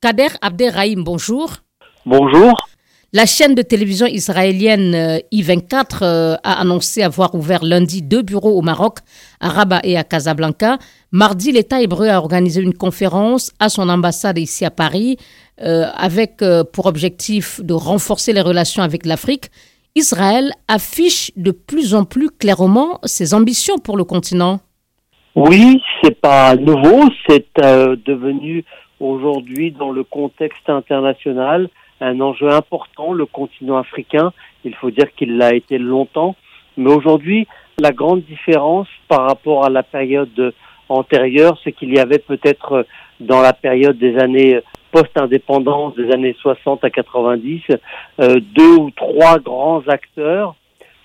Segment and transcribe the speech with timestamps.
[0.00, 1.50] Kader Abderrahim, bonjour.
[2.06, 2.54] Bonjour.
[3.12, 8.56] La chaîne de télévision israélienne euh, I24 euh, a annoncé avoir ouvert lundi deux bureaux
[8.56, 8.98] au Maroc,
[9.40, 10.78] à Rabat et à Casablanca.
[11.10, 15.16] Mardi, l'État hébreu a organisé une conférence à son ambassade ici à Paris
[15.62, 19.46] euh, avec pour objectif de renforcer les relations avec l'Afrique.
[19.96, 24.60] Israël affiche de plus en plus clairement ses ambitions pour le continent.
[25.34, 28.64] Oui, c'est pas nouveau, c'est devenu
[29.00, 31.68] aujourd'hui dans le contexte international
[32.00, 34.32] un enjeu important, le continent africain.
[34.64, 36.36] Il faut dire qu'il l'a été longtemps.
[36.76, 37.46] Mais aujourd'hui,
[37.78, 40.54] la grande différence par rapport à la période
[40.88, 42.86] antérieure, c'est qu'il y avait peut-être
[43.20, 44.60] dans la période des années
[44.92, 47.62] post-indépendance, des années 60 à 90,
[48.20, 50.54] euh, deux ou trois grands acteurs.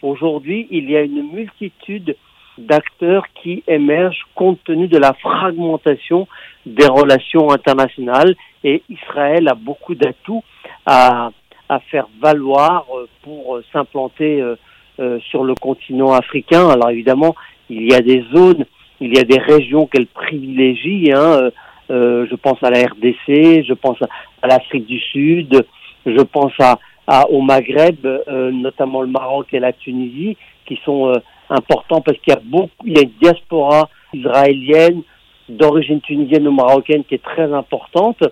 [0.01, 2.15] Aujourd'hui, il y a une multitude
[2.57, 6.27] d'acteurs qui émergent compte tenu de la fragmentation
[6.65, 10.43] des relations internationales et Israël a beaucoup d'atouts
[10.85, 11.31] à,
[11.69, 16.69] à faire valoir euh, pour euh, s'implanter euh, sur le continent africain.
[16.69, 17.35] Alors évidemment,
[17.69, 18.65] il y a des zones,
[18.99, 21.11] il y a des régions qu'elle privilégie.
[21.11, 21.49] Hein,
[21.89, 23.97] je pense à la RDC, je pense
[24.41, 25.65] à, l'Afrique du Sud,
[26.05, 31.11] je pense à, à au Maghreb, notamment le Maroc et la Tunisie, qui sont
[31.53, 35.03] importants parce qu'il y a beaucoup, il y a une diaspora israélienne
[35.49, 38.23] d'origine tunisienne ou marocaine qui est très importante.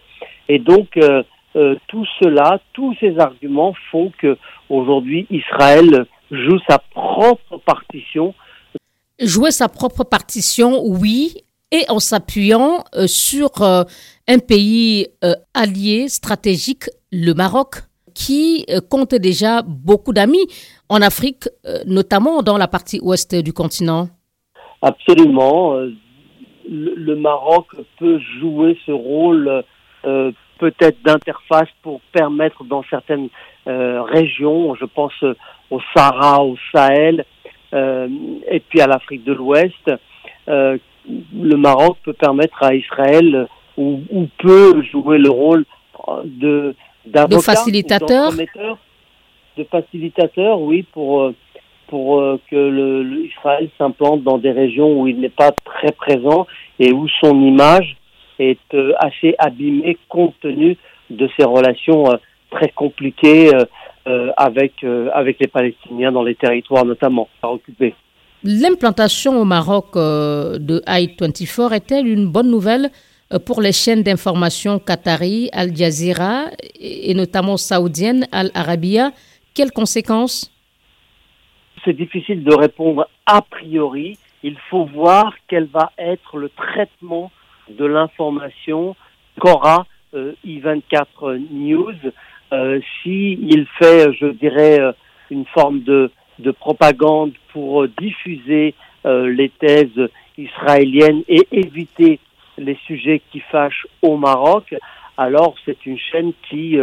[0.47, 1.23] Et donc, euh,
[1.55, 4.37] euh, tout cela, tous ces arguments font que
[4.69, 8.33] aujourd'hui Israël joue sa propre partition.
[9.19, 11.35] Jouer sa propre partition, oui,
[11.71, 15.07] et en s'appuyant euh, sur un pays
[15.53, 17.75] allié stratégique, le Maroc,
[18.13, 20.47] qui compte déjà beaucoup d'amis
[20.89, 21.47] en Afrique,
[21.85, 24.07] notamment dans la partie ouest du continent.
[24.81, 25.75] Absolument.
[26.69, 27.67] Le, Maroc
[27.99, 29.63] peut jouer ce rôle
[30.61, 33.29] peut-être d'interface pour permettre dans certaines
[33.67, 35.23] euh, régions, je pense
[35.71, 37.25] au Sahara, au Sahel,
[37.73, 38.07] euh,
[38.49, 39.91] et puis à l'Afrique de l'Ouest,
[40.47, 40.77] euh,
[41.07, 44.01] le Maroc peut permettre à Israël ou,
[44.37, 45.65] peut jouer le rôle
[46.25, 46.75] de
[47.05, 48.31] de facilitateur,
[49.57, 51.33] de facilitateur, oui, pour
[51.87, 56.47] pour que le, Israël s'implante dans des régions où il n'est pas très présent
[56.79, 57.97] et où son image
[58.41, 60.77] est euh, assez abîmé compte tenu
[61.09, 62.17] de ces relations euh,
[62.49, 63.51] très compliquées
[64.07, 67.93] euh, avec, avec les Palestiniens dans les territoires notamment à occuper.
[68.43, 72.89] L'implantation au Maroc de I-24 est-elle une bonne nouvelle?
[73.39, 76.45] Pour les chaînes d'information qatari, Al Jazeera
[76.79, 79.11] et notamment saoudienne Al Arabiya
[79.53, 80.51] Quelles conséquences?
[81.83, 84.17] C'est difficile de répondre a priori.
[84.43, 87.31] Il faut voir quel va être le traitement
[87.69, 88.95] de l'information
[89.39, 91.95] qu'aura euh, I24 News.
[92.53, 94.91] Euh, si il fait, je dirais, euh,
[95.29, 96.11] une forme de
[96.59, 98.73] propagande pour diffuser
[99.05, 102.19] les thèses israéliennes et éviter
[102.61, 104.73] les sujets qui fâchent au Maroc,
[105.17, 106.77] alors c'est une chaîne qui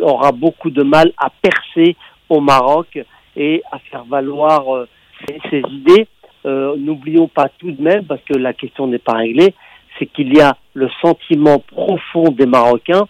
[0.00, 1.96] aura beaucoup de mal à percer
[2.28, 2.98] au Maroc
[3.36, 4.86] et à faire valoir
[5.26, 6.08] ses, ses, idées.
[6.44, 9.54] N'oublions pas tout de même, parce que la question n'est pas réglée,
[9.98, 13.06] c'est qu'il y a le sentiment profond des Marocains,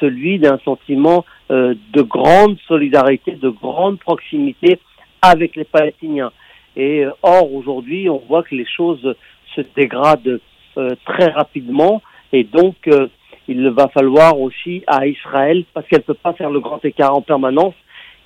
[0.00, 4.78] celui d'un sentiment euh, de grande solidarité, de grande proximité
[5.22, 6.32] avec les Palestiniens.
[6.76, 9.14] Et euh, or, aujourd'hui, on voit que les choses
[9.54, 10.40] se dégradent euh,
[11.04, 12.74] très rapidement, et donc
[13.48, 17.14] il va falloir aussi à Israël, parce qu'elle ne peut pas faire le grand écart
[17.14, 17.74] en permanence,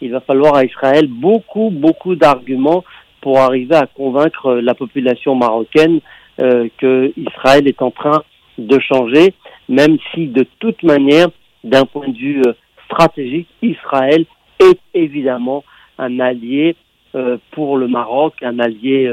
[0.01, 2.85] il va falloir à Israël beaucoup, beaucoup d'arguments
[3.21, 6.01] pour arriver à convaincre la population marocaine
[6.41, 8.23] euh, que Israël est en train
[8.57, 9.35] de changer,
[9.69, 11.29] même si de toute manière,
[11.65, 12.55] d'un point de vue euh,
[12.87, 14.25] stratégique, Israël
[14.59, 15.65] est évidemment
[15.99, 16.77] un allié
[17.15, 19.13] euh, pour le Maroc, un allié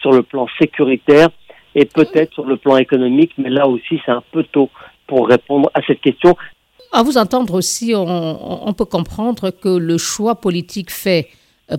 [0.00, 1.30] sur le plan sécuritaire
[1.74, 4.70] et peut-être sur le plan économique, mais là aussi c'est un peu tôt
[5.06, 6.36] pour répondre à cette question.
[6.92, 11.28] À vous entendre aussi, on, peut comprendre que le choix politique fait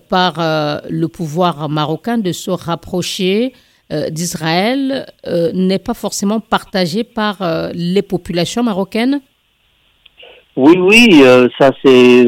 [0.10, 3.52] par le pouvoir marocain de se rapprocher
[3.92, 9.20] euh, d'Israël euh, n'est pas forcément partagé par euh, les populations marocaines
[10.56, 11.24] Oui, oui,
[11.60, 12.24] ça c'est...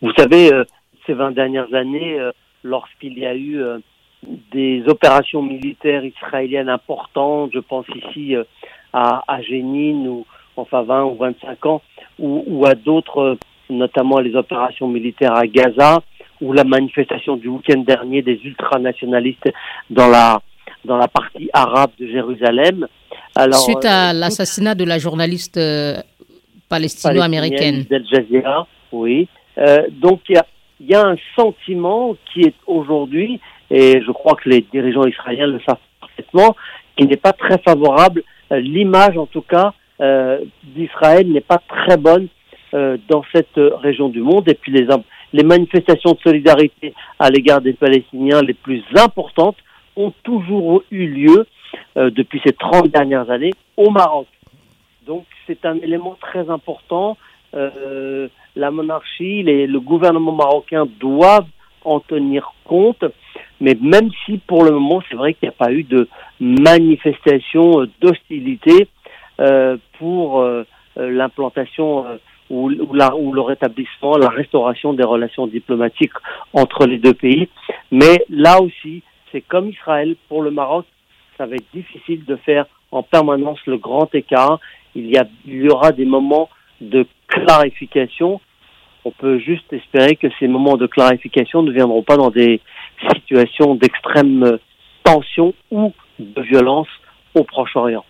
[0.00, 0.50] Vous savez,
[1.06, 2.16] ces 20 dernières années,
[2.62, 3.60] lorsqu'il y a eu
[4.52, 8.34] des opérations militaires israéliennes importantes, je pense ici
[8.92, 10.26] à, à Jénine, ou
[10.56, 11.82] enfin 20 ou 25 ans,
[12.18, 13.38] ou, ou à d'autres,
[13.70, 16.02] notamment les opérations militaires à Gaza,
[16.40, 19.48] ou la manifestation du week-end dernier des ultranationalistes
[19.90, 20.40] dans la
[20.84, 22.86] dans la partie arabe de Jérusalem.
[23.34, 25.96] Alors, Suite à euh, l'assassinat de la journaliste euh,
[26.68, 27.84] palestino-américaine.
[27.88, 29.28] d'Al Jazeera, oui.
[29.58, 30.46] Euh, donc il y a,
[30.80, 35.60] y a un sentiment qui est aujourd'hui, et je crois que les dirigeants israéliens le
[35.60, 36.56] savent parfaitement,
[36.96, 38.22] qui n'est pas très favorable.
[38.52, 42.28] Euh, L'image, en tout cas, euh, d'Israël n'est pas très bonne
[42.74, 44.48] euh, dans cette région du monde.
[44.48, 44.86] Et puis les,
[45.32, 49.56] les manifestations de solidarité à l'égard des Palestiniens les plus importantes
[49.96, 51.46] ont toujours eu lieu
[51.96, 54.26] euh, depuis ces 30 dernières années au Maroc.
[55.06, 57.16] Donc c'est un élément très important.
[57.54, 61.48] Euh, la monarchie, les, le gouvernement marocain doivent
[61.84, 63.04] en tenir compte,
[63.60, 66.08] mais même si pour le moment c'est vrai qu'il n'y a pas eu de
[66.40, 68.88] manifestation euh, d'hostilité
[69.40, 70.64] euh, pour euh,
[70.98, 72.04] euh l'implantation
[72.50, 76.12] ou, ou, la, ou le rétablissement, la restauration des relations diplomatiques
[76.52, 77.48] entre les deux pays.
[77.90, 80.86] Mais là aussi, c'est comme Israël, pour le Maroc,
[81.36, 84.58] ça va être difficile de faire en permanence le grand écart.
[84.94, 86.48] Il y, a, il y aura des moments
[86.80, 88.40] de clarification.
[89.04, 92.60] On peut juste espérer que ces moments de clarification ne viendront pas dans des
[93.14, 94.58] situations d'extrême
[95.04, 96.88] tension ou de violence
[97.34, 98.04] au Proche-Orient.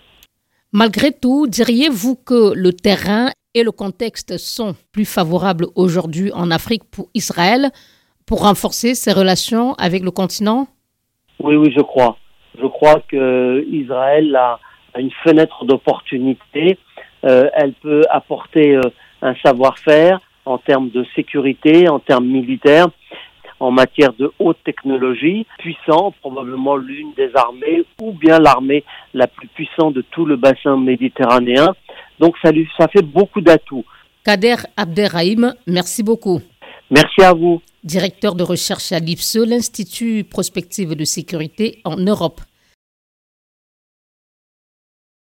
[0.73, 6.85] Malgré tout, diriez-vous que le terrain et le contexte sont plus favorables aujourd'hui en Afrique
[6.91, 7.71] pour Israël
[8.27, 10.67] pour renforcer ses relations avec le continent?
[11.41, 12.19] Oui, oui, je crois.
[12.61, 14.59] Je crois que Israël a
[14.99, 16.79] une fenêtre d'opportunité.
[17.25, 18.83] Euh, elle peut apporter euh,
[19.23, 22.89] un savoir-faire en termes de sécurité, en termes militaires,
[23.61, 28.85] en matière de haute technologie, puissant, probablement l'une des armées ou bien l'armée
[29.15, 31.75] la plus puissante de tout le bassin méditerranéen.
[32.19, 33.85] Donc ça, lui, ça fait beaucoup d'atouts.
[34.25, 36.41] Kader Abderrahim, merci beaucoup.
[36.91, 37.61] Merci à vous.
[37.85, 42.41] Directeur de recherche à l'IFSE, l'Institut prospective de sécurité en Europe.